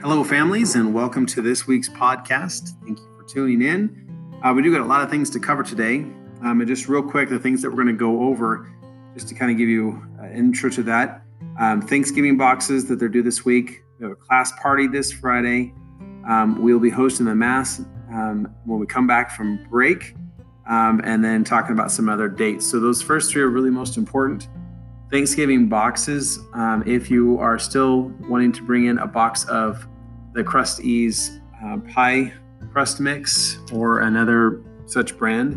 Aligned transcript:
Hello, 0.00 0.22
families, 0.22 0.76
and 0.76 0.94
welcome 0.94 1.26
to 1.26 1.42
this 1.42 1.66
week's 1.66 1.88
podcast. 1.88 2.70
Thank 2.84 3.00
you 3.00 3.16
for 3.18 3.24
tuning 3.24 3.60
in. 3.62 4.38
Uh, 4.44 4.52
we 4.54 4.62
do 4.62 4.70
got 4.70 4.80
a 4.80 4.84
lot 4.84 5.02
of 5.02 5.10
things 5.10 5.28
to 5.30 5.40
cover 5.40 5.64
today. 5.64 6.06
Um, 6.40 6.60
and 6.60 6.68
just 6.68 6.88
real 6.88 7.02
quick, 7.02 7.28
the 7.28 7.38
things 7.40 7.62
that 7.62 7.70
we're 7.70 7.82
going 7.82 7.88
to 7.88 7.92
go 7.94 8.22
over, 8.22 8.72
just 9.14 9.26
to 9.30 9.34
kind 9.34 9.50
of 9.50 9.58
give 9.58 9.68
you 9.68 10.00
an 10.20 10.32
intro 10.32 10.70
to 10.70 10.84
that. 10.84 11.22
Um, 11.58 11.82
Thanksgiving 11.82 12.36
boxes 12.36 12.86
that 12.86 13.00
they're 13.00 13.08
due 13.08 13.24
this 13.24 13.44
week. 13.44 13.82
We 13.98 14.04
have 14.04 14.12
a 14.12 14.14
class 14.14 14.52
party 14.62 14.86
this 14.86 15.10
Friday. 15.10 15.74
Um, 16.28 16.62
we'll 16.62 16.78
be 16.78 16.90
hosting 16.90 17.26
the 17.26 17.34
Mass 17.34 17.80
um, 18.12 18.54
when 18.66 18.78
we 18.78 18.86
come 18.86 19.08
back 19.08 19.32
from 19.32 19.66
break, 19.68 20.14
um, 20.68 21.00
and 21.02 21.24
then 21.24 21.42
talking 21.42 21.72
about 21.72 21.90
some 21.90 22.08
other 22.08 22.28
dates. 22.28 22.64
So, 22.64 22.78
those 22.78 23.02
first 23.02 23.32
three 23.32 23.42
are 23.42 23.48
really 23.48 23.70
most 23.70 23.96
important. 23.96 24.46
Thanksgiving 25.10 25.68
boxes. 25.68 26.38
Um, 26.52 26.82
if 26.86 27.10
you 27.10 27.38
are 27.38 27.58
still 27.58 28.12
wanting 28.28 28.52
to 28.52 28.62
bring 28.62 28.86
in 28.86 28.98
a 28.98 29.06
box 29.06 29.44
of 29.46 29.86
the 30.34 30.44
Krusteaz 30.44 31.40
uh, 31.64 31.78
pie 31.92 32.32
crust 32.72 33.00
mix 33.00 33.58
or 33.72 34.00
another 34.00 34.62
such 34.86 35.16
brand, 35.16 35.54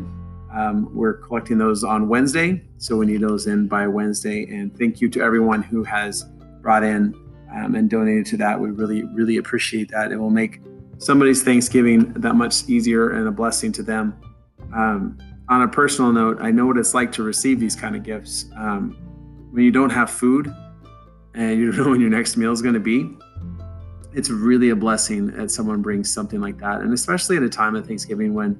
um, 0.53 0.89
we're 0.93 1.13
collecting 1.13 1.57
those 1.57 1.83
on 1.83 2.07
Wednesday. 2.07 2.63
So 2.77 2.97
we 2.97 3.05
need 3.05 3.21
those 3.21 3.47
in 3.47 3.67
by 3.67 3.87
Wednesday. 3.87 4.45
And 4.45 4.77
thank 4.77 5.01
you 5.01 5.09
to 5.09 5.21
everyone 5.21 5.63
who 5.63 5.83
has 5.83 6.23
brought 6.61 6.83
in 6.83 7.13
um, 7.53 7.75
and 7.75 7.89
donated 7.89 8.25
to 8.27 8.37
that. 8.37 8.59
We 8.59 8.69
really, 8.71 9.03
really 9.13 9.37
appreciate 9.37 9.89
that. 9.91 10.11
It 10.11 10.17
will 10.17 10.29
make 10.29 10.61
somebody's 10.97 11.43
Thanksgiving 11.43 12.13
that 12.13 12.35
much 12.35 12.69
easier 12.69 13.11
and 13.11 13.27
a 13.27 13.31
blessing 13.31 13.71
to 13.73 13.83
them. 13.83 14.15
Um, 14.73 15.17
on 15.49 15.63
a 15.63 15.67
personal 15.67 16.11
note, 16.13 16.37
I 16.39 16.51
know 16.51 16.65
what 16.65 16.77
it's 16.77 16.93
like 16.93 17.11
to 17.13 17.23
receive 17.23 17.59
these 17.59 17.75
kind 17.75 17.95
of 17.95 18.03
gifts. 18.03 18.45
When 19.51 19.63
you 19.63 19.71
don't 19.71 19.89
have 19.89 20.09
food 20.09 20.53
and 21.33 21.59
you 21.59 21.71
don't 21.71 21.85
know 21.85 21.91
when 21.91 22.01
your 22.01 22.09
next 22.09 22.37
meal 22.37 22.51
is 22.51 22.61
going 22.61 22.73
to 22.73 22.79
be, 22.79 23.15
it's 24.13 24.29
really 24.29 24.69
a 24.69 24.75
blessing 24.75 25.27
that 25.27 25.51
someone 25.51 25.81
brings 25.81 26.13
something 26.13 26.41
like 26.41 26.57
that. 26.59 26.81
And 26.81 26.93
especially 26.93 27.37
at 27.37 27.43
a 27.43 27.49
time 27.49 27.75
of 27.75 27.85
Thanksgiving 27.85 28.33
when, 28.33 28.59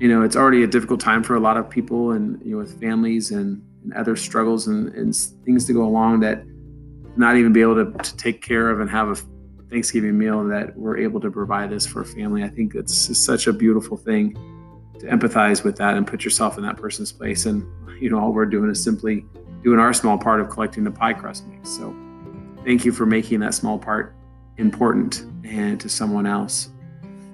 you 0.00 0.08
know, 0.08 0.22
it's 0.22 0.36
already 0.36 0.62
a 0.62 0.66
difficult 0.66 1.00
time 1.00 1.22
for 1.22 1.36
a 1.36 1.40
lot 1.40 1.56
of 1.56 1.70
people 1.70 2.12
and, 2.12 2.40
you 2.44 2.52
know, 2.52 2.58
with 2.58 2.80
families 2.80 3.30
and, 3.30 3.62
and 3.84 3.92
other 3.94 4.16
struggles 4.16 4.66
and, 4.66 4.88
and 4.94 5.14
things 5.44 5.64
to 5.66 5.72
go 5.72 5.82
along 5.82 6.20
that 6.20 6.42
not 7.16 7.36
even 7.36 7.52
be 7.52 7.60
able 7.60 7.74
to, 7.84 7.92
to 8.02 8.16
take 8.16 8.42
care 8.42 8.70
of 8.70 8.80
and 8.80 8.90
have 8.90 9.08
a 9.08 9.16
Thanksgiving 9.70 10.16
meal 10.16 10.44
that 10.44 10.76
we're 10.76 10.96
able 10.96 11.20
to 11.20 11.30
provide 11.30 11.70
this 11.70 11.86
for 11.86 12.00
a 12.00 12.04
family. 12.04 12.42
I 12.42 12.48
think 12.48 12.74
it's 12.74 13.18
such 13.18 13.46
a 13.46 13.52
beautiful 13.52 13.96
thing 13.96 14.34
to 15.00 15.06
empathize 15.06 15.62
with 15.62 15.76
that 15.76 15.96
and 15.96 16.06
put 16.06 16.24
yourself 16.24 16.56
in 16.56 16.64
that 16.64 16.76
person's 16.76 17.12
place. 17.12 17.46
And, 17.46 17.66
you 18.00 18.10
know, 18.10 18.18
all 18.18 18.32
we're 18.32 18.46
doing 18.46 18.70
is 18.70 18.82
simply 18.82 19.24
doing 19.62 19.78
our 19.78 19.92
small 19.92 20.18
part 20.18 20.40
of 20.40 20.48
collecting 20.48 20.84
the 20.84 20.90
pie 20.90 21.12
crust 21.12 21.46
mix. 21.48 21.70
So 21.70 21.94
thank 22.64 22.84
you 22.84 22.92
for 22.92 23.06
making 23.06 23.40
that 23.40 23.54
small 23.54 23.78
part 23.78 24.14
important 24.56 25.24
and 25.44 25.80
to 25.80 25.88
someone 25.88 26.26
else. 26.26 26.70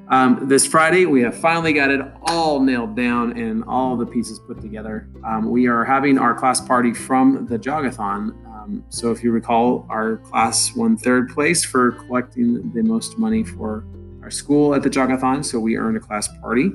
Um, 0.08 0.48
this 0.48 0.66
Friday, 0.66 1.06
we 1.06 1.22
have 1.22 1.34
finally 1.34 1.72
got 1.72 1.90
it 1.90 2.00
all 2.24 2.60
nailed 2.60 2.94
down 2.94 3.38
and 3.38 3.64
all 3.64 3.96
the 3.96 4.04
pieces 4.04 4.38
put 4.38 4.60
together. 4.60 5.08
Um, 5.26 5.50
we 5.50 5.66
are 5.66 5.82
having 5.82 6.18
our 6.18 6.34
class 6.34 6.60
party 6.60 6.92
from 6.92 7.46
the 7.46 7.58
Jogathon. 7.58 8.34
Um, 8.46 8.84
so, 8.90 9.10
if 9.10 9.24
you 9.24 9.32
recall, 9.32 9.86
our 9.88 10.18
class 10.18 10.76
won 10.76 10.98
third 10.98 11.30
place 11.30 11.64
for 11.64 11.92
collecting 11.92 12.70
the 12.72 12.82
most 12.82 13.18
money 13.18 13.44
for 13.44 13.86
our 14.22 14.30
school 14.30 14.74
at 14.74 14.82
the 14.82 14.90
Jogathon. 14.90 15.42
So, 15.42 15.58
we 15.58 15.78
earned 15.78 15.96
a 15.96 16.00
class 16.00 16.28
party, 16.42 16.72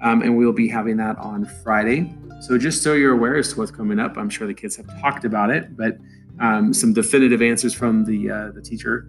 um, 0.00 0.22
and 0.22 0.36
we'll 0.36 0.52
be 0.52 0.68
having 0.68 0.96
that 0.98 1.16
on 1.18 1.46
Friday. 1.62 2.14
So, 2.40 2.58
just 2.58 2.82
so 2.82 2.92
you're 2.94 3.14
aware 3.14 3.36
as 3.36 3.52
to 3.52 3.58
what's 3.58 3.70
coming 3.70 3.98
up, 3.98 4.16
I'm 4.16 4.28
sure 4.28 4.46
the 4.46 4.54
kids 4.54 4.76
have 4.76 4.86
talked 5.00 5.24
about 5.24 5.50
it, 5.50 5.76
but 5.76 5.96
um, 6.38 6.72
some 6.74 6.92
definitive 6.92 7.40
answers 7.40 7.72
from 7.72 8.04
the 8.04 8.30
uh, 8.30 8.50
the 8.52 8.60
teacher. 8.60 9.08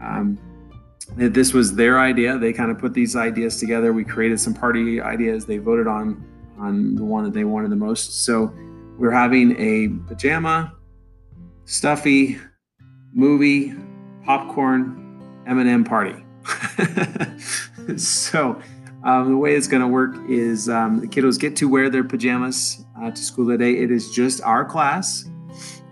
Um, 0.00 0.38
this 1.14 1.52
was 1.52 1.74
their 1.74 2.00
idea. 2.00 2.36
They 2.36 2.52
kind 2.52 2.70
of 2.70 2.78
put 2.78 2.92
these 2.92 3.16
ideas 3.16 3.58
together. 3.58 3.92
We 3.92 4.04
created 4.04 4.40
some 4.40 4.52
party 4.54 5.00
ideas. 5.00 5.46
They 5.46 5.58
voted 5.58 5.86
on 5.86 6.22
on 6.58 6.94
the 6.94 7.04
one 7.04 7.24
that 7.24 7.32
they 7.32 7.44
wanted 7.44 7.70
the 7.70 7.76
most. 7.76 8.24
So 8.24 8.52
we're 8.98 9.10
having 9.10 9.54
a 9.58 9.88
pajama, 10.08 10.72
stuffy, 11.64 12.38
movie, 13.12 13.74
popcorn, 14.24 15.42
M&M 15.46 15.84
party. 15.84 16.24
so 17.96 18.60
um, 19.06 19.30
the 19.30 19.36
way 19.36 19.54
it's 19.54 19.68
going 19.68 19.82
to 19.82 19.88
work 19.88 20.16
is 20.28 20.68
um, 20.68 20.98
the 20.98 21.06
kiddos 21.06 21.38
get 21.38 21.54
to 21.56 21.68
wear 21.68 21.88
their 21.88 22.02
pajamas 22.02 22.84
uh, 23.00 23.08
to 23.08 23.22
school 23.22 23.46
that 23.46 23.58
day. 23.58 23.78
It 23.78 23.92
is 23.92 24.10
just 24.10 24.42
our 24.42 24.64
class. 24.64 25.30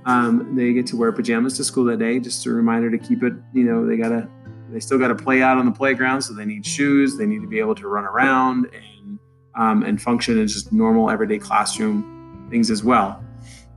Um, 0.05 0.57
they 0.57 0.73
get 0.73 0.87
to 0.89 0.97
wear 0.97 1.13
pajamas 1.13 1.57
to 1.59 1.65
school 1.65 1.85
that 1.85 2.01
day. 2.01 2.19
Just 2.19 2.45
a 2.47 2.51
reminder 2.51 2.91
to 2.91 2.99
keep 2.99 3.23
it. 3.23 3.33
You 3.53 3.65
know, 3.65 3.87
they 3.87 3.97
gotta, 3.97 4.29
they 4.69 4.81
still 4.81 4.99
got 4.99 5.09
to 5.09 5.15
play 5.15 5.43
out 5.43 5.59
on 5.59 5.65
the 5.65 5.73
playground, 5.73 6.23
so 6.23 6.35
they 6.35 6.45
need 6.45 6.67
shoes. 6.67 7.17
They 7.17 7.25
need 7.25 7.41
to 7.41 7.47
be 7.47 7.61
able 7.61 7.77
to 7.77 7.87
run 7.87 8.05
around 8.05 8.67
and 8.75 9.21
um, 9.55 9.85
and 9.85 10.03
function 10.03 10.37
in 10.37 10.49
just 10.49 10.73
normal 10.73 11.09
everyday 11.09 11.39
classroom 11.39 12.49
things 12.51 12.69
as 12.69 12.83
well. 12.83 13.25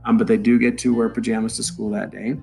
Um, 0.04 0.18
but 0.18 0.26
they 0.26 0.36
do 0.36 0.58
get 0.58 0.78
to 0.78 0.92
wear 0.92 1.08
pajamas 1.08 1.54
to 1.56 1.62
school 1.62 1.90
that 1.90 2.10
day. 2.10 2.34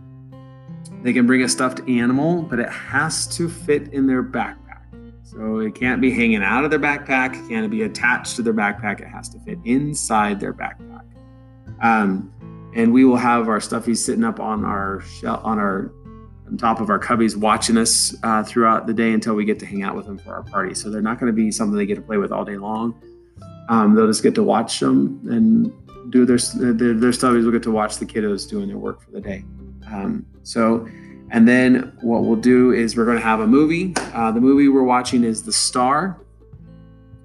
They 1.04 1.12
can 1.12 1.28
bring 1.28 1.42
a 1.44 1.50
stuffed 1.50 1.82
animal, 1.90 2.44
but 2.44 2.60
it 2.60 2.70
has 2.70 3.28
to 3.36 3.50
fit 3.50 3.90
in 3.90 4.08
their 4.08 4.24
backpack. 4.24 4.65
So 5.26 5.58
it 5.58 5.74
can't 5.74 6.02
be 6.02 6.12
hanging 6.12 6.44
out 6.44 6.66
of 6.66 6.70
their 6.70 6.80
backpack. 6.80 7.34
It 7.34 7.50
can't 7.50 7.70
be 7.72 7.82
attached 7.82 8.36
to 8.36 8.44
their 8.44 8.54
backpack. 8.54 9.02
It 9.02 9.08
has 9.08 9.28
to 9.30 9.40
fit 9.40 9.58
inside 9.66 10.40
their 10.40 10.54
backpack. 10.54 11.02
Um, 11.82 12.32
and 12.76 12.94
we 12.94 13.06
will 13.06 13.18
have 13.18 13.48
our 13.48 13.58
stuffies 13.60 13.98
sitting 13.98 14.24
up 14.24 14.40
on 14.40 14.64
our 14.64 15.02
shell 15.02 15.42
on 15.44 15.58
our 15.58 15.92
on 16.46 16.58
top 16.58 16.80
of 16.80 16.92
our 16.92 17.00
cubbies 17.00 17.36
watching 17.36 17.76
us 17.76 18.16
uh, 18.22 18.44
throughout 18.44 18.86
the 18.86 18.94
day 18.94 19.14
until 19.14 19.34
we 19.34 19.46
get 19.46 19.58
to 19.60 19.66
hang 19.66 19.82
out 19.82 19.96
with 19.96 20.06
them 20.06 20.20
for 20.20 20.32
our 20.32 20.44
party 20.44 20.76
so 20.76 20.92
they're 20.92 21.02
not 21.02 21.20
going 21.20 21.32
to 21.32 21.36
be 21.36 21.50
something 21.50 21.76
they 21.76 21.88
get 21.88 21.96
to 21.96 22.02
play 22.02 22.18
with 22.18 22.32
all 22.32 22.46
day 22.46 22.58
long 22.58 22.94
um, 23.70 23.96
they'll 23.96 24.06
just 24.06 24.22
get 24.22 24.36
to 24.36 24.44
watch 24.44 24.80
them 24.80 25.20
and 25.28 25.74
do 26.12 26.24
their, 26.24 26.38
their 26.38 26.94
their 26.94 27.12
stuffies 27.12 27.44
will 27.44 27.52
get 27.52 27.64
to 27.64 27.72
watch 27.72 27.98
the 27.98 28.06
kiddos 28.06 28.48
doing 28.48 28.68
their 28.68 28.78
work 28.78 29.02
for 29.02 29.10
the 29.10 29.22
day 29.22 29.44
um, 29.88 30.24
so 30.44 30.88
and 31.32 31.48
then 31.48 31.98
what 32.02 32.24
we'll 32.24 32.36
do 32.36 32.72
is 32.72 32.96
we're 32.96 33.06
going 33.06 33.18
to 33.18 33.24
have 33.24 33.40
a 33.40 33.48
movie. 33.48 33.94
Uh, 34.14 34.32
the 34.32 34.42
movie 34.42 34.68
we're 34.68 34.84
watching 34.84 35.24
is 35.24 35.44
the 35.44 35.52
star. 35.52 36.20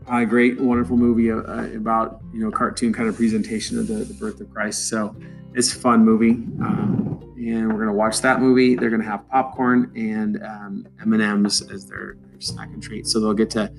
A 0.08 0.26
great 0.26 0.60
wonderful 0.60 0.96
movie 0.96 1.30
uh, 1.30 1.38
about 1.76 2.20
you 2.32 2.40
know 2.40 2.50
cartoon 2.50 2.92
kind 2.92 3.08
of 3.08 3.16
presentation 3.16 3.78
of 3.78 3.86
the, 3.86 3.94
the 3.94 4.14
birth 4.14 4.40
of 4.40 4.50
christ. 4.50 4.88
So 4.88 5.14
it's 5.54 5.72
a 5.72 5.76
fun 5.76 6.04
movie, 6.04 6.30
um, 6.62 7.34
and 7.36 7.72
we're 7.72 7.78
gonna 7.78 7.92
watch 7.92 8.20
that 8.22 8.40
movie. 8.40 8.74
They're 8.74 8.90
gonna 8.90 9.04
have 9.04 9.28
popcorn 9.28 9.92
and 9.94 10.42
um, 10.42 10.88
M 11.00 11.12
and 11.12 11.22
M's 11.22 11.62
as 11.70 11.86
their, 11.86 12.16
their 12.28 12.40
snack 12.40 12.70
and 12.70 12.82
treat, 12.82 13.06
so 13.06 13.20
they'll 13.20 13.34
get 13.34 13.50
to 13.50 13.72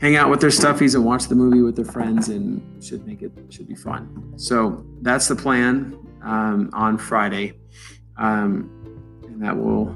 hang 0.00 0.16
out 0.16 0.28
with 0.28 0.40
their 0.40 0.50
stuffies 0.50 0.94
and 0.94 1.04
watch 1.04 1.28
the 1.28 1.34
movie 1.34 1.62
with 1.62 1.76
their 1.76 1.84
friends, 1.86 2.28
and 2.28 2.84
should 2.84 3.06
make 3.06 3.22
it 3.22 3.32
should 3.48 3.66
be 3.66 3.74
fun. 3.74 4.34
So 4.36 4.84
that's 5.00 5.28
the 5.28 5.36
plan 5.36 5.98
um, 6.22 6.68
on 6.74 6.98
Friday, 6.98 7.54
um, 8.18 8.83
and 9.34 9.42
that 9.42 9.56
will 9.56 9.94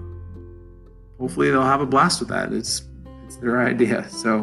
hopefully 1.18 1.50
they'll 1.50 1.62
have 1.62 1.80
a 1.80 1.86
blast 1.86 2.20
with 2.20 2.28
that. 2.28 2.52
It's 2.52 2.82
it's 3.24 3.36
their 3.36 3.64
idea. 3.66 4.08
So, 4.10 4.40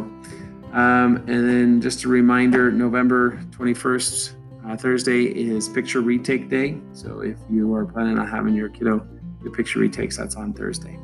um, 0.73 1.17
and 1.27 1.49
then 1.49 1.81
just 1.81 2.03
a 2.05 2.07
reminder: 2.07 2.71
November 2.71 3.41
twenty 3.51 3.73
first 3.73 4.35
uh, 4.67 4.75
Thursday 4.75 5.25
is 5.25 5.67
picture 5.69 6.01
retake 6.01 6.49
day. 6.49 6.79
So 6.93 7.19
if 7.19 7.37
you 7.51 7.73
are 7.73 7.85
planning 7.85 8.17
on 8.17 8.27
having 8.27 8.55
your 8.55 8.69
kiddo 8.69 9.05
do 9.43 9.51
picture 9.51 9.79
retakes, 9.79 10.17
that's 10.17 10.35
on 10.35 10.53
Thursday. 10.53 10.97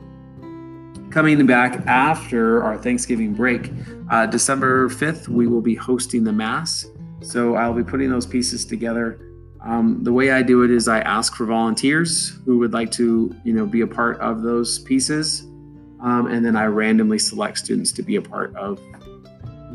Coming 1.12 1.46
back 1.46 1.86
after 1.88 2.64
our 2.64 2.78
Thanksgiving 2.78 3.34
break, 3.34 3.70
uh, 4.10 4.26
December 4.28 4.88
5th, 4.88 5.28
we 5.28 5.46
will 5.46 5.60
be 5.62 5.76
hosting 5.76 6.24
the 6.24 6.32
Mass. 6.32 6.86
So 7.20 7.56
I'll 7.56 7.74
be 7.74 7.84
putting 7.84 8.10
those 8.10 8.26
pieces 8.26 8.64
together. 8.64 9.20
Um, 9.64 10.04
the 10.04 10.12
way 10.12 10.32
I 10.32 10.42
do 10.42 10.64
it 10.64 10.72
is 10.72 10.88
I 10.88 11.02
ask 11.02 11.36
for 11.36 11.46
volunteers 11.46 12.40
who 12.46 12.58
would 12.60 12.74
like 12.74 12.92
to, 12.94 13.36
you 13.44 13.54
know, 13.54 13.66
be 13.66 13.82
a 13.82 13.88
part 13.88 14.20
of 14.20 14.42
those 14.42 14.80
pieces, 14.80 15.42
um, 16.02 16.28
and 16.28 16.44
then 16.44 16.56
I 16.56 16.66
randomly 16.66 17.20
select 17.20 17.60
students 17.60 17.92
to 17.94 18.02
be 18.02 18.16
a 18.16 18.22
part 18.22 18.56
of 18.56 18.80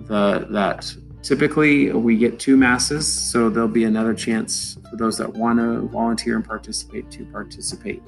the 0.09 0.47
that 0.51 0.97
Typically, 1.27 1.91
we 1.91 2.17
get 2.17 2.39
two 2.39 2.57
masses, 2.57 3.05
so 3.05 3.51
there'll 3.51 3.67
be 3.67 3.83
another 3.83 4.15
chance 4.15 4.79
for 4.89 4.95
those 4.95 5.19
that 5.19 5.29
want 5.29 5.59
to 5.59 5.81
volunteer 5.89 6.37
and 6.37 6.45
participate 6.45 7.11
to 7.11 7.25
participate. 7.25 8.01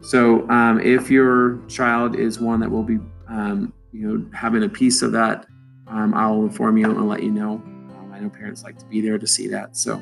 So, 0.00 0.48
um, 0.48 0.78
if 0.78 1.10
your 1.10 1.58
child 1.66 2.14
is 2.14 2.38
one 2.38 2.60
that 2.60 2.70
will 2.70 2.84
be, 2.84 3.00
um, 3.26 3.72
you 3.90 4.06
know, 4.06 4.30
having 4.32 4.62
a 4.62 4.68
piece 4.68 5.02
of 5.02 5.10
that, 5.10 5.44
um, 5.88 6.14
I'll 6.14 6.42
inform 6.42 6.76
you 6.76 6.88
and 6.88 7.08
let 7.08 7.24
you 7.24 7.32
know. 7.32 7.54
Um, 7.54 8.12
I 8.14 8.20
know 8.20 8.30
parents 8.30 8.62
like 8.62 8.78
to 8.78 8.86
be 8.86 9.00
there 9.00 9.18
to 9.18 9.26
see 9.26 9.48
that, 9.48 9.76
so 9.76 10.00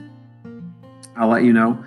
I'll 1.16 1.28
let 1.28 1.44
you 1.44 1.52
know. 1.52 1.82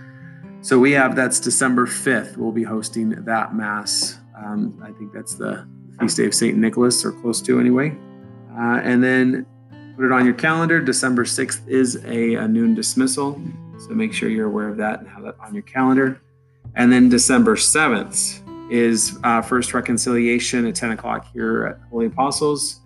So 0.61 0.79
we 0.79 0.91
have 0.91 1.15
that's 1.15 1.39
December 1.39 1.85
5th. 1.85 2.37
We'll 2.37 2.51
be 2.51 2.63
hosting 2.63 3.09
that 3.09 3.55
mass. 3.55 4.19
Um, 4.37 4.79
I 4.83 4.91
think 4.91 5.13
that's 5.13 5.35
the 5.35 5.67
feast 5.99 6.17
day 6.17 6.25
of 6.25 6.33
Saint 6.33 6.57
Nicholas, 6.57 7.05
or 7.05 7.11
close 7.11 7.41
to 7.43 7.59
anyway. 7.59 7.97
Uh, 8.57 8.79
and 8.83 9.03
then 9.03 9.45
Put 9.97 10.05
it 10.05 10.11
on 10.11 10.25
your 10.25 10.35
calendar. 10.35 10.79
December 10.79 11.23
6th 11.23 11.67
is 11.67 11.95
a, 12.05 12.35
a 12.35 12.47
noon 12.47 12.75
dismissal. 12.75 13.41
So 13.79 13.89
make 13.95 14.13
sure 14.13 14.29
you're 14.29 14.45
aware 14.45 14.69
of 14.69 14.77
that 14.77 14.99
and 14.99 15.09
have 15.09 15.23
that 15.23 15.35
on 15.39 15.55
your 15.55 15.63
calendar. 15.63 16.21
And 16.75 16.91
then 16.91 17.09
December 17.09 17.55
7th 17.55 18.71
is 18.71 19.17
uh, 19.23 19.41
First 19.41 19.73
Reconciliation 19.73 20.67
at 20.67 20.75
10 20.75 20.91
o'clock 20.91 21.25
here 21.33 21.65
at 21.65 21.89
Holy 21.89 22.05
Apostles. 22.05 22.81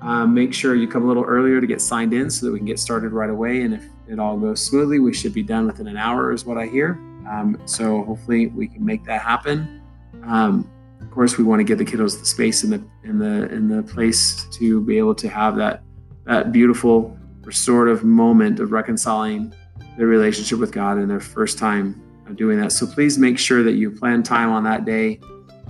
Um, 0.00 0.32
make 0.32 0.54
sure 0.54 0.74
you 0.74 0.88
come 0.88 1.04
a 1.04 1.06
little 1.06 1.24
earlier 1.24 1.60
to 1.60 1.66
get 1.66 1.82
signed 1.82 2.14
in 2.14 2.30
so 2.30 2.46
that 2.46 2.52
we 2.52 2.58
can 2.58 2.66
get 2.66 2.78
started 2.78 3.12
right 3.12 3.28
away. 3.28 3.60
And 3.60 3.74
if 3.74 3.84
it 4.10 4.18
all 4.18 4.36
goes 4.36 4.60
smoothly, 4.60 4.98
we 4.98 5.14
should 5.14 5.32
be 5.32 5.42
done 5.42 5.66
within 5.66 5.86
an 5.86 5.96
hour, 5.96 6.32
is 6.32 6.44
what 6.44 6.58
I 6.58 6.66
hear. 6.66 6.98
Um, 7.30 7.60
so 7.64 8.02
hopefully 8.04 8.48
we 8.48 8.66
can 8.66 8.84
make 8.84 9.04
that 9.04 9.20
happen. 9.20 9.80
Um, 10.24 10.68
of 11.00 11.10
course, 11.10 11.38
we 11.38 11.44
want 11.44 11.60
to 11.60 11.64
give 11.64 11.78
the 11.78 11.84
kiddos 11.84 12.18
the 12.18 12.26
space 12.26 12.62
and 12.64 12.72
the 12.72 12.82
in 13.04 13.18
the 13.18 13.48
in 13.54 13.68
the 13.68 13.82
place 13.82 14.46
to 14.52 14.80
be 14.82 14.98
able 14.98 15.14
to 15.14 15.28
have 15.28 15.56
that 15.56 15.82
that 16.26 16.52
beautiful 16.52 17.16
restorative 17.42 18.04
moment 18.04 18.60
of 18.60 18.72
reconciling 18.72 19.52
their 19.96 20.06
relationship 20.06 20.58
with 20.58 20.72
God 20.72 20.98
and 20.98 21.10
their 21.10 21.20
first 21.20 21.58
time 21.58 22.00
of 22.26 22.36
doing 22.36 22.60
that. 22.60 22.72
So 22.72 22.86
please 22.86 23.18
make 23.18 23.38
sure 23.38 23.62
that 23.62 23.72
you 23.72 23.90
plan 23.90 24.22
time 24.22 24.50
on 24.50 24.64
that 24.64 24.84
day. 24.84 25.20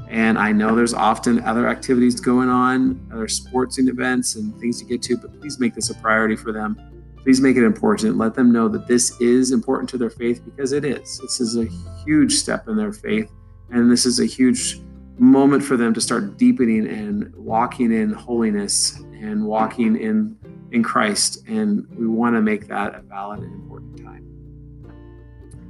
And 0.08 0.38
I 0.38 0.50
know 0.50 0.74
there's 0.74 0.92
often 0.92 1.40
other 1.44 1.68
activities 1.68 2.20
going 2.20 2.48
on, 2.48 3.00
other 3.12 3.28
sportsing 3.28 3.88
events 3.88 4.34
and 4.34 4.58
things 4.60 4.80
to 4.80 4.84
get 4.84 5.02
to, 5.02 5.16
but 5.16 5.40
please 5.40 5.60
make 5.60 5.74
this 5.74 5.90
a 5.90 5.94
priority 5.94 6.34
for 6.34 6.52
them. 6.52 6.89
Please 7.22 7.40
make 7.40 7.56
it 7.56 7.64
important. 7.64 8.16
Let 8.16 8.34
them 8.34 8.52
know 8.52 8.68
that 8.68 8.86
this 8.86 9.20
is 9.20 9.52
important 9.52 9.88
to 9.90 9.98
their 9.98 10.10
faith 10.10 10.42
because 10.44 10.72
it 10.72 10.84
is. 10.84 11.18
This 11.18 11.40
is 11.40 11.56
a 11.56 11.66
huge 12.04 12.34
step 12.34 12.68
in 12.68 12.76
their 12.76 12.92
faith. 12.92 13.30
And 13.70 13.90
this 13.90 14.06
is 14.06 14.20
a 14.20 14.26
huge 14.26 14.80
moment 15.18 15.62
for 15.62 15.76
them 15.76 15.92
to 15.92 16.00
start 16.00 16.38
deepening 16.38 16.86
and 16.86 17.34
walking 17.36 17.92
in 17.92 18.12
holiness 18.12 18.98
and 19.20 19.44
walking 19.44 19.96
in 19.96 20.36
in 20.72 20.82
Christ. 20.82 21.46
And 21.46 21.86
we 21.96 22.06
want 22.06 22.36
to 22.36 22.40
make 22.40 22.68
that 22.68 22.94
a 22.94 23.00
valid 23.02 23.40
and 23.40 23.52
important 23.52 23.98
time. 23.98 24.26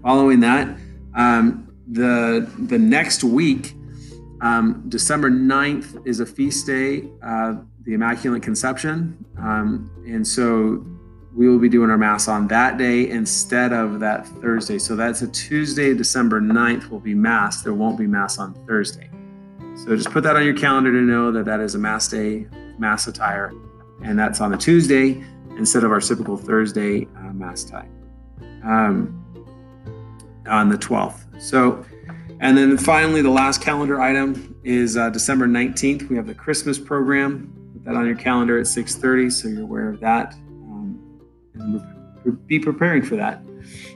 Following 0.02 0.41
that, 0.41 0.79
um, 1.14 1.75
the 1.91 2.49
the 2.58 2.79
next 2.79 3.25
week, 3.25 3.75
um, 4.41 4.85
December 4.88 5.31
9th 5.31 6.06
is 6.06 6.20
a 6.20 6.26
feast 6.26 6.67
day, 6.67 7.08
uh, 7.23 7.56
the 7.82 7.94
Immaculate 7.94 8.43
Conception. 8.43 9.25
Um, 9.38 9.91
and 10.06 10.26
so 10.26 10.87
we 11.34 11.48
will 11.48 11.58
be 11.58 11.68
doing 11.68 11.90
our 11.90 11.98
Mass 11.98 12.28
on 12.28 12.48
that 12.48 12.76
day 12.76 13.08
instead 13.08 13.72
of 13.72 14.00
that 14.00 14.26
Thursday. 14.26 14.78
So 14.78 14.96
that's 14.96 15.22
a 15.22 15.28
Tuesday, 15.28 15.94
December 15.94 16.40
9th 16.40 16.90
will 16.90 17.00
be 17.00 17.14
Mass. 17.14 17.62
There 17.62 17.74
won't 17.74 17.98
be 17.98 18.06
Mass 18.06 18.38
on 18.38 18.54
Thursday. 18.66 19.10
So 19.76 19.96
just 19.96 20.10
put 20.10 20.24
that 20.24 20.36
on 20.36 20.44
your 20.44 20.56
calendar 20.56 20.90
to 20.90 21.00
know 21.00 21.30
that 21.32 21.44
that 21.44 21.60
is 21.60 21.74
a 21.74 21.78
Mass 21.78 22.08
day, 22.08 22.46
Mass 22.78 23.06
attire, 23.06 23.52
and 24.02 24.18
that's 24.18 24.40
on 24.40 24.52
a 24.52 24.56
Tuesday 24.56 25.22
instead 25.56 25.84
of 25.84 25.92
our 25.92 26.00
typical 26.00 26.36
Thursday 26.36 27.06
uh, 27.16 27.32
Mass 27.32 27.64
time. 27.64 27.90
Um, 28.64 29.16
on 30.48 30.68
the 30.68 30.76
12th. 30.76 31.40
So, 31.40 31.84
and 32.40 32.56
then 32.56 32.76
finally, 32.76 33.22
the 33.22 33.30
last 33.30 33.62
calendar 33.62 34.00
item 34.00 34.56
is 34.64 34.96
uh, 34.96 35.10
December 35.10 35.46
19th. 35.46 36.08
We 36.08 36.16
have 36.16 36.26
the 36.26 36.34
Christmas 36.34 36.78
program. 36.78 37.52
Put 37.72 37.84
that 37.84 37.94
on 37.94 38.06
your 38.06 38.16
calendar 38.16 38.58
at 38.58 38.66
6:30, 38.66 39.32
so 39.32 39.48
you're 39.48 39.62
aware 39.62 39.88
of 39.88 40.00
that. 40.00 40.34
And 41.60 42.46
be 42.46 42.58
preparing 42.58 43.02
for 43.02 43.16
that. 43.16 43.42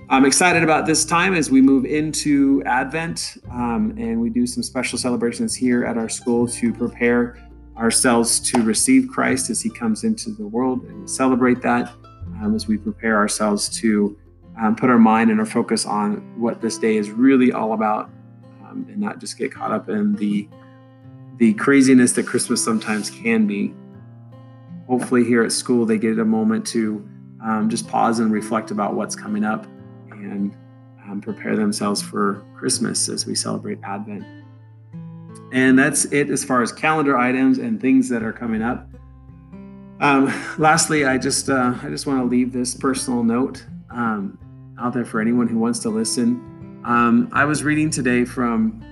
I'm 0.09 0.25
excited 0.25 0.63
about 0.63 0.87
this 0.87 1.05
time 1.05 1.35
as 1.35 1.51
we 1.51 1.61
move 1.61 1.85
into 1.85 2.63
Advent, 2.65 3.39
um, 3.51 3.95
and 3.99 4.21
we 4.21 4.31
do 4.31 4.47
some 4.47 4.63
special 4.63 4.99
celebrations 4.99 5.55
here 5.55 5.85
at 5.85 5.97
our 5.97 6.09
school 6.09 6.47
to 6.49 6.73
prepare 6.73 7.39
ourselves 7.77 8.39
to 8.53 8.63
receive 8.63 9.09
Christ 9.09 9.51
as 9.51 9.61
He 9.61 9.71
comes 9.71 10.05
into 10.05 10.31
the 10.31 10.47
world, 10.47 10.85
and 10.85 11.09
celebrate 11.09 11.63
that 11.63 11.93
um, 12.41 12.55
as 12.55 12.67
we 12.67 12.77
prepare 12.77 13.17
ourselves 13.17 13.69
to 13.81 14.17
um, 14.61 14.77
put 14.77 14.91
our 14.91 14.99
mind 14.99 15.31
and 15.31 15.41
our 15.41 15.47
focus 15.47 15.87
on 15.87 16.17
what 16.39 16.61
this 16.61 16.79
day 16.79 16.97
is 16.97 17.11
really 17.11 17.53
all 17.53 17.73
about 17.73 18.11
um, 18.65 18.87
and 18.89 18.99
not 18.99 19.19
just 19.19 19.37
get 19.37 19.53
caught 19.53 19.73
up 19.73 19.89
in 19.89 20.15
the 20.17 20.49
the 21.39 21.53
craziness 21.55 22.13
that 22.13 22.25
christmas 22.25 22.63
sometimes 22.63 23.11
can 23.11 23.47
be 23.47 23.75
hopefully 24.87 25.25
here 25.25 25.43
at 25.43 25.51
school 25.51 25.85
they 25.85 25.99
get 25.99 26.19
a 26.21 26.25
moment 26.25 26.65
to 26.65 27.05
um, 27.45 27.69
just 27.69 27.89
pause 27.89 28.19
and 28.19 28.33
reflect 28.33 28.71
about 28.71 28.95
what's 28.95 29.15
coming 29.15 29.45
up 29.45 29.67
and 30.11 30.57
um, 31.05 31.21
prepare 31.21 31.57
themselves 31.57 32.03
for 32.03 32.45
christmas 32.57 33.09
as 33.09 33.27
we 33.27 33.35
celebrate 33.35 33.79
advent 33.85 34.25
and 35.53 35.79
that's 35.79 36.07
it 36.07 36.31
as 36.31 36.45
far 36.45 36.63
as 36.63 36.73
calendar 36.73 37.17
items 37.17 37.59
and 37.59 37.81
things 37.81 38.09
that 38.09 38.23
are 38.23 38.33
coming 38.33 38.63
up 38.63 38.89
um, 40.01 40.27
lastly 40.59 41.05
i 41.05 41.17
just 41.17 41.49
uh, 41.49 41.75
i 41.83 41.89
just 41.89 42.07
want 42.07 42.19
to 42.19 42.25
leave 42.25 42.53
this 42.53 42.75
personal 42.75 43.23
note 43.23 43.65
um, 43.91 44.39
out 44.79 44.93
there 44.93 45.05
for 45.05 45.21
anyone 45.21 45.49
who 45.49 45.59
wants 45.59 45.79
to 45.81 45.91
listen. 45.91 46.81
Um, 46.85 47.29
I 47.33 47.45
was 47.45 47.63
reading 47.63 47.91
today 47.91 48.25
from 48.25 48.83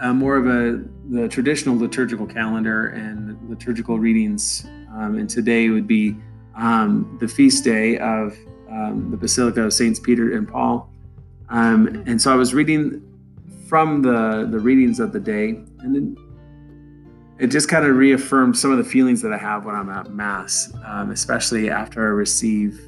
uh, 0.00 0.12
more 0.12 0.36
of 0.36 0.46
a 0.46 0.84
the 1.10 1.26
traditional 1.26 1.76
liturgical 1.76 2.26
calendar 2.26 2.88
and 2.88 3.38
liturgical 3.48 3.98
readings, 3.98 4.66
um, 4.92 5.18
and 5.18 5.28
today 5.28 5.70
would 5.70 5.86
be 5.86 6.14
um, 6.58 7.16
the 7.20 7.28
feast 7.28 7.64
day 7.64 7.98
of 7.98 8.36
um, 8.70 9.10
the 9.10 9.16
Basilica 9.16 9.62
of 9.62 9.72
Saints 9.72 9.98
Peter 9.98 10.36
and 10.36 10.46
Paul. 10.46 10.90
Um, 11.48 12.04
and 12.06 12.20
so 12.20 12.32
I 12.32 12.36
was 12.36 12.52
reading 12.52 13.02
from 13.68 14.02
the 14.02 14.46
the 14.50 14.58
readings 14.58 15.00
of 15.00 15.12
the 15.12 15.20
day, 15.20 15.50
and 15.80 15.94
then 15.94 16.16
it 17.38 17.46
just 17.46 17.68
kind 17.68 17.86
of 17.86 17.96
reaffirmed 17.96 18.58
some 18.58 18.70
of 18.70 18.78
the 18.78 18.84
feelings 18.84 19.22
that 19.22 19.32
I 19.32 19.38
have 19.38 19.64
when 19.64 19.74
I'm 19.74 19.88
at 19.88 20.10
Mass, 20.10 20.72
um, 20.84 21.10
especially 21.10 21.70
after 21.70 22.02
I 22.02 22.10
receive 22.10 22.80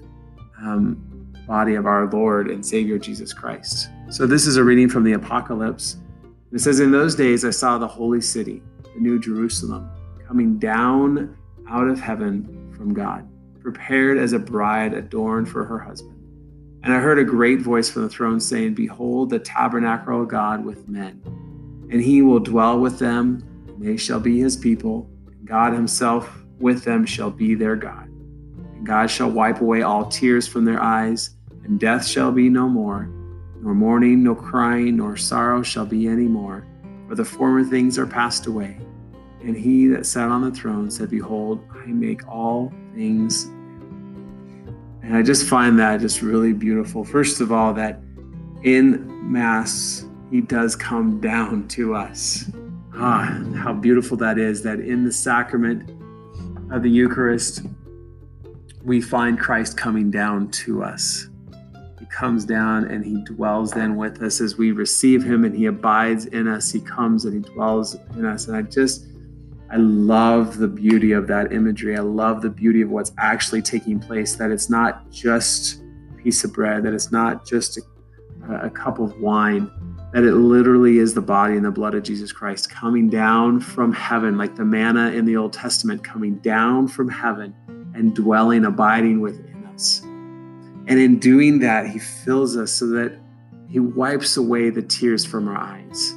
um, 0.61 1.32
body 1.46 1.75
of 1.75 1.87
our 1.87 2.06
Lord 2.11 2.50
and 2.50 2.64
Savior 2.64 2.99
Jesus 2.99 3.32
Christ. 3.32 3.88
So, 4.11 4.26
this 4.26 4.46
is 4.46 4.56
a 4.56 4.64
reading 4.64 4.88
from 4.88 5.05
the 5.05 5.12
Apocalypse. 5.12 5.96
It 6.52 6.58
says, 6.58 6.81
In 6.81 6.90
those 6.90 7.14
days 7.14 7.44
I 7.44 7.50
saw 7.50 7.78
the 7.78 7.87
holy 7.87 8.20
city, 8.20 8.62
the 8.82 9.00
new 9.00 9.20
Jerusalem, 9.20 9.88
coming 10.26 10.58
down 10.58 11.37
out 11.69 11.87
of 11.87 12.00
heaven 12.00 12.73
from 12.76 12.93
God, 12.93 13.28
prepared 13.61 14.19
as 14.19 14.33
a 14.33 14.39
bride 14.39 14.95
adorned 14.95 15.49
for 15.49 15.65
her 15.65 15.79
husband. 15.79 16.17
And 16.83 16.93
I 16.95 16.99
heard 16.99 17.19
a 17.19 17.25
great 17.25 17.61
voice 17.61 17.91
from 17.91 18.03
the 18.03 18.09
throne 18.09 18.41
saying, 18.41 18.75
Behold, 18.75 19.31
the 19.31 19.39
tabernacle 19.39 20.23
of 20.23 20.29
God 20.29 20.65
with 20.65 20.89
men, 20.89 21.21
and 21.91 22.01
he 22.01 22.23
will 22.23 22.41
dwell 22.41 22.81
with 22.81 22.99
them, 22.99 23.45
and 23.69 23.83
they 23.83 23.97
shall 23.97 24.21
be 24.21 24.41
his 24.41 24.57
people, 24.57 25.11
and 25.27 25.47
God 25.47 25.73
himself 25.73 26.43
with 26.59 26.85
them 26.85 27.05
shall 27.05 27.31
be 27.31 27.55
their 27.55 27.77
God. 27.77 28.07
And 28.07 28.87
God 28.87 29.11
shall 29.11 29.31
wipe 29.31 29.61
away 29.61 29.83
all 29.83 30.07
tears 30.07 30.49
from 30.49 30.65
their 30.65 30.83
eyes 30.83 31.37
and 31.71 31.79
death 31.79 32.05
shall 32.05 32.33
be 32.33 32.49
no 32.49 32.69
more, 32.69 33.09
nor 33.61 33.75
mourning, 33.75 34.25
nor 34.25 34.35
crying, 34.35 34.97
nor 34.97 35.17
sorrow 35.17 35.62
shall 35.62 35.87
be 35.87 36.09
any 36.09 36.26
more, 36.26 36.67
for 37.07 37.14
the 37.14 37.25
former 37.25 37.62
things 37.62 37.97
are 37.97 38.09
passed 38.09 38.47
away. 38.47 38.76
And 39.42 39.56
he 39.56 39.87
that 39.88 40.06
sat 40.06 40.28
on 40.28 40.42
the 40.42 40.50
throne 40.50 40.90
said, 40.90 41.11
Behold, 41.11 41.64
I 41.73 41.87
make 41.87 42.26
all 42.28 42.73
things 42.94 43.47
new. 43.47 44.75
And 45.02 45.16
I 45.16 45.23
just 45.23 45.49
find 45.49 45.78
that 45.78 46.00
just 46.00 46.20
really 46.20 46.52
beautiful. 46.52 47.04
First 47.04 47.40
of 47.40 47.50
all, 47.50 47.73
that 47.75 48.00
in 48.62 49.32
Mass, 49.32 50.06
he 50.30 50.40
does 50.40 50.76
come 50.76 51.20
down 51.20 51.66
to 51.68 51.94
us. 51.94 52.50
Ah, 52.94 53.42
how 53.56 53.73
beautiful 53.73 54.16
that 54.18 54.37
is 54.38 54.62
that 54.62 54.80
in 54.80 55.04
the 55.04 55.12
sacrament 55.12 55.90
of 56.70 56.82
the 56.82 56.90
Eucharist, 56.90 57.62
we 58.85 59.00
find 59.00 59.38
Christ 59.38 59.76
coming 59.76 60.11
down 60.11 60.50
to 60.50 60.82
us 60.82 61.28
He 61.99 62.06
comes 62.06 62.44
down 62.44 62.85
and 62.85 63.04
he 63.04 63.23
dwells 63.25 63.73
then 63.73 63.97
with 63.97 64.23
us 64.23 64.40
as 64.40 64.56
we 64.56 64.73
receive 64.73 65.23
him 65.23 65.44
and 65.44 65.54
he 65.54 65.66
abides 65.66 66.26
in 66.26 66.49
us. 66.49 66.70
He 66.70 66.80
comes 66.80 67.25
and 67.25 67.35
he 67.35 67.52
dwells 67.52 67.97
in 68.16 68.25
us. 68.25 68.49
And 68.49 68.56
I 68.56 68.62
just, 68.62 69.06
I 69.73 69.77
love 69.77 70.59
the 70.59 70.67
beauty 70.67 71.12
of 71.12 71.29
that 71.29 71.53
imagery. 71.53 71.97
I 71.97 72.00
love 72.00 72.43
the 72.43 72.50
beauty 72.50 72.83
of 72.83 72.91
what's 72.91 73.12
actually 73.19 73.62
taking 73.62 74.00
place, 74.00 74.35
that 74.35 74.50
it's 74.50 74.69
not 74.69 75.09
just 75.11 75.81
a 76.12 76.23
piece 76.23 76.43
of 76.43 76.53
bread, 76.53 76.83
that 76.83 76.93
it's 76.93 77.12
not 77.12 77.47
just 77.47 77.79
a, 77.79 78.53
a 78.67 78.71
cup 78.71 78.99
of 78.99 79.21
wine, 79.21 79.71
that 80.12 80.25
it 80.25 80.33
literally 80.33 80.99
is 80.99 81.15
the 81.15 81.21
body 81.21 81.55
and 81.55 81.65
the 81.65 81.71
blood 81.71 81.95
of 81.95 82.03
Jesus 82.03 82.33
Christ 82.33 82.69
coming 82.69 83.09
down 83.09 83.61
from 83.61 83.93
heaven, 83.93 84.37
like 84.37 84.57
the 84.57 84.65
manna 84.65 85.12
in 85.12 85.25
the 85.25 85.37
Old 85.37 85.53
Testament, 85.53 86.03
coming 86.03 86.35
down 86.39 86.89
from 86.89 87.09
heaven 87.09 87.55
and 87.95 88.12
dwelling, 88.12 88.65
abiding 88.65 89.21
within 89.21 89.65
us. 89.73 90.00
And 90.03 90.99
in 90.99 91.21
doing 91.21 91.61
that, 91.61 91.87
He 91.87 92.00
fills 92.00 92.57
us 92.57 92.73
so 92.73 92.89
that 92.89 93.17
He 93.69 93.79
wipes 93.79 94.37
away 94.37 94.71
the 94.71 94.83
tears 94.83 95.25
from 95.25 95.47
our 95.47 95.57
eyes. 95.57 96.15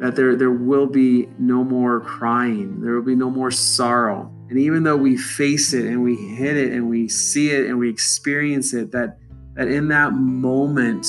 That 0.00 0.16
there, 0.16 0.34
there 0.34 0.50
will 0.50 0.86
be 0.86 1.28
no 1.38 1.62
more 1.62 2.00
crying, 2.00 2.80
there 2.80 2.94
will 2.94 3.02
be 3.02 3.14
no 3.14 3.30
more 3.30 3.50
sorrow. 3.50 4.32
And 4.48 4.58
even 4.58 4.82
though 4.82 4.96
we 4.96 5.16
face 5.16 5.72
it 5.72 5.84
and 5.84 6.02
we 6.02 6.16
hit 6.16 6.56
it 6.56 6.72
and 6.72 6.88
we 6.88 7.08
see 7.08 7.50
it 7.50 7.66
and 7.66 7.78
we 7.78 7.88
experience 7.88 8.74
it, 8.74 8.90
that, 8.92 9.18
that 9.54 9.68
in 9.68 9.88
that 9.88 10.14
moment 10.14 11.06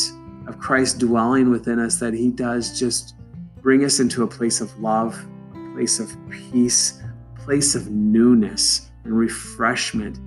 of 0.47 0.59
Christ 0.59 0.99
dwelling 0.99 1.49
within 1.49 1.79
us, 1.79 1.97
that 1.99 2.13
He 2.13 2.29
does 2.29 2.77
just 2.77 3.15
bring 3.61 3.83
us 3.83 3.99
into 3.99 4.23
a 4.23 4.27
place 4.27 4.61
of 4.61 4.77
love, 4.79 5.25
a 5.55 5.73
place 5.73 5.99
of 5.99 6.15
peace, 6.29 7.01
a 7.01 7.39
place 7.39 7.73
of 7.73 7.89
newness 7.89 8.91
and 9.05 9.17
refreshment 9.17 10.19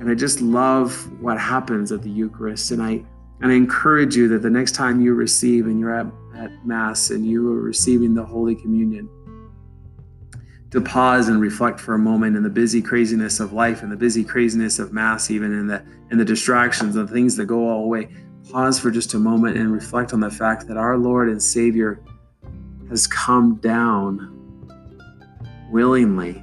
and 0.00 0.10
I 0.10 0.14
just 0.14 0.40
love 0.40 0.94
what 1.20 1.38
happens 1.38 1.92
at 1.92 2.00
the 2.00 2.08
Eucharist. 2.08 2.70
And 2.70 2.82
I, 2.82 3.04
And 3.42 3.52
I 3.52 3.54
encourage 3.54 4.16
you 4.16 4.28
that 4.28 4.42
the 4.42 4.50
next 4.50 4.74
time 4.74 5.00
you 5.00 5.14
receive 5.14 5.66
and 5.66 5.80
you're 5.80 5.94
at, 5.94 6.06
at 6.40 6.66
Mass 6.66 7.10
and 7.10 7.24
you 7.24 7.52
are 7.52 7.60
receiving 7.60 8.14
the 8.14 8.24
Holy 8.24 8.54
Communion, 8.54 9.08
to 10.70 10.80
pause 10.80 11.28
and 11.28 11.40
reflect 11.40 11.80
for 11.80 11.94
a 11.94 11.98
moment 11.98 12.36
in 12.36 12.42
the 12.42 12.50
busy 12.50 12.80
craziness 12.80 13.40
of 13.40 13.52
life 13.52 13.82
and 13.82 13.90
the 13.90 13.96
busy 13.96 14.24
craziness 14.24 14.78
of 14.78 14.92
Mass, 14.92 15.30
even 15.30 15.52
in 15.52 15.66
the 15.66 15.84
in 16.10 16.18
the 16.18 16.24
distractions 16.24 16.96
and 16.96 17.08
things 17.10 17.36
that 17.36 17.46
go 17.46 17.68
all 17.68 17.84
away. 17.84 18.08
Pause 18.50 18.80
for 18.80 18.90
just 18.90 19.14
a 19.14 19.18
moment 19.18 19.56
and 19.56 19.72
reflect 19.72 20.12
on 20.12 20.20
the 20.20 20.30
fact 20.30 20.66
that 20.68 20.76
our 20.76 20.96
Lord 20.96 21.28
and 21.28 21.42
Savior 21.42 22.00
has 22.88 23.06
come 23.06 23.56
down 23.56 24.36
willingly 25.70 26.42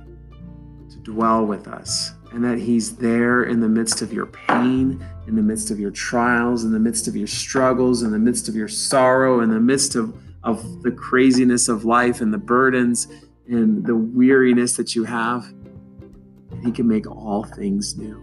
to 0.90 0.98
dwell 1.00 1.46
with 1.46 1.68
us 1.68 2.14
and 2.32 2.44
that 2.44 2.58
He's 2.58 2.96
there 2.96 3.44
in 3.44 3.60
the 3.60 3.70
midst 3.70 4.02
of 4.02 4.12
your 4.12 4.26
pain, 4.26 5.06
in 5.28 5.36
the 5.36 5.42
midst 5.42 5.72
of 5.72 5.80
your 5.80 5.92
trials, 5.92 6.64
in 6.64 6.72
the 6.72 6.80
midst 6.80 7.08
of 7.08 7.16
your 7.16 7.28
struggles, 7.28 8.04
in 8.04 8.12
the 8.12 8.20
midst 8.20 8.48
of 8.48 8.56
your 8.56 8.68
sorrow, 8.68 9.42
in 9.42 9.50
the 9.50 9.60
midst 9.60 9.96
of, 9.96 10.16
of 10.44 10.84
the 10.84 10.92
craziness 10.92 11.68
of 11.68 11.86
life 11.86 12.22
and 12.22 12.34
the 12.34 12.38
burdens 12.38 13.08
and 13.48 13.86
the 13.86 13.96
weariness 13.96 14.76
that 14.76 14.96
you 14.96 15.04
have. 15.04 15.46
And 16.52 16.66
He 16.66 16.72
can 16.72 16.88
make 16.88 17.10
all 17.10 17.44
things 17.44 17.98
new. 17.98 18.22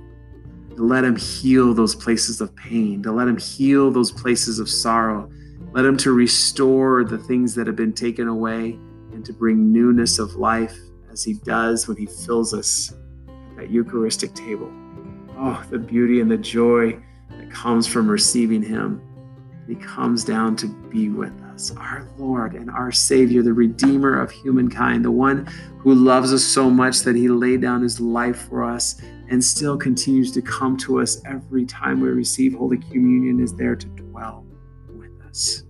To 0.77 0.83
let 0.83 1.05
Him 1.05 1.17
heal 1.17 1.73
those 1.73 1.95
places 1.95 2.41
of 2.41 2.55
pain, 2.57 3.03
to 3.05 3.13
let 3.13 3.29
Him 3.29 3.39
heal 3.39 3.91
those 3.91 4.13
places 4.13 4.59
of 4.59 4.69
sorrow, 4.69 5.31
let 5.73 5.85
Him 5.85 5.97
to 5.99 6.13
restore 6.13 7.05
the 7.05 7.19
things 7.19 7.55
that 7.55 7.67
have 7.67 7.77
been 7.77 7.93
taken 7.93 8.29
away 8.29 8.79
and 9.13 9.25
to 9.25 9.33
bring 9.33 9.73
newness 9.73 10.19
of 10.19 10.35
life 10.35 10.77
as 11.11 11.23
He 11.25 11.35
does 11.35 11.89
when 11.89 11.97
He 11.97 12.07
fills 12.07 12.53
us 12.53 12.93
that 13.57 13.71
Eucharistic 13.71 14.35
table. 14.35 14.71
Oh, 15.37 15.63
the 15.71 15.79
beauty 15.79 16.21
and 16.21 16.31
the 16.31 16.37
joy 16.37 16.99
that 17.31 17.51
comes 17.51 17.87
from 17.87 18.09
receiving 18.09 18.63
Him. 18.63 19.01
He 19.67 19.75
comes 19.77 20.25
down 20.25 20.57
to 20.57 20.67
be 20.67 21.09
with 21.09 21.33
us, 21.53 21.75
our 21.77 22.07
Lord 22.19 22.55
and 22.55 22.71
our 22.71 22.93
Savior, 22.93 23.43
the 23.43 23.53
Redeemer 23.53 24.21
of 24.21 24.31
humankind, 24.31 25.05
the 25.05 25.11
one 25.11 25.47
who 25.79 25.95
loves 25.95 26.33
us 26.33 26.45
so 26.45 26.69
much 26.69 27.01
that 27.01 27.17
He 27.17 27.29
laid 27.29 27.63
down 27.63 27.83
His 27.83 27.99
life 27.99 28.49
for 28.49 28.63
us 28.63 29.01
and 29.31 29.43
still 29.43 29.77
continues 29.77 30.31
to 30.33 30.43
come 30.43 30.77
to 30.77 31.01
us 31.01 31.23
every 31.27 31.65
time 31.65 32.01
we 32.01 32.11
receive 32.11 32.55
Holy 32.55 32.77
Communion, 32.77 33.41
is 33.41 33.55
there 33.55 33.75
to 33.75 33.87
dwell 33.87 34.45
with 34.89 35.13
us. 35.27 35.63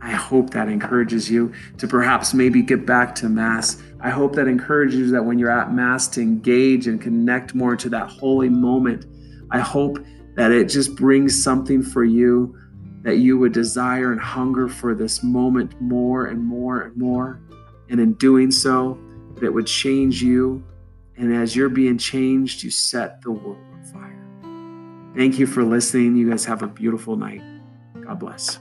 I 0.00 0.12
hope 0.12 0.50
that 0.50 0.68
encourages 0.68 1.30
you 1.30 1.52
to 1.76 1.86
perhaps 1.86 2.32
maybe 2.32 2.62
get 2.62 2.86
back 2.86 3.14
to 3.16 3.28
Mass 3.28 3.82
I 4.00 4.10
hope 4.10 4.34
that 4.36 4.46
encourages 4.46 5.10
that 5.10 5.24
when 5.24 5.38
you're 5.38 5.50
at 5.50 5.72
Mass 5.72 6.06
to 6.08 6.20
engage 6.20 6.86
and 6.86 7.00
connect 7.00 7.54
more 7.54 7.76
to 7.76 7.88
that 7.88 8.08
holy 8.08 8.48
moment. 8.48 9.06
I 9.50 9.58
hope 9.58 9.98
that 10.36 10.52
it 10.52 10.68
just 10.68 10.94
brings 10.94 11.42
something 11.42 11.82
for 11.82 12.04
you 12.04 12.56
that 13.02 13.16
you 13.16 13.38
would 13.38 13.52
desire 13.52 14.12
and 14.12 14.20
hunger 14.20 14.68
for 14.68 14.94
this 14.94 15.22
moment 15.22 15.80
more 15.80 16.26
and 16.26 16.44
more 16.44 16.82
and 16.82 16.96
more. 16.96 17.40
And 17.88 18.00
in 18.00 18.14
doing 18.14 18.50
so, 18.50 18.98
that 19.34 19.44
it 19.44 19.52
would 19.52 19.66
change 19.66 20.22
you. 20.22 20.64
And 21.16 21.34
as 21.34 21.56
you're 21.56 21.68
being 21.68 21.98
changed, 21.98 22.62
you 22.62 22.70
set 22.70 23.22
the 23.22 23.32
world 23.32 23.58
on 23.72 23.84
fire. 23.84 25.14
Thank 25.16 25.38
you 25.38 25.46
for 25.46 25.64
listening. 25.64 26.16
You 26.16 26.30
guys 26.30 26.44
have 26.44 26.62
a 26.62 26.68
beautiful 26.68 27.16
night. 27.16 27.42
God 28.04 28.20
bless. 28.20 28.60